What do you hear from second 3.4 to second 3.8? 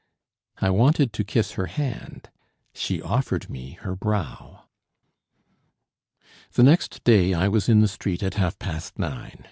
me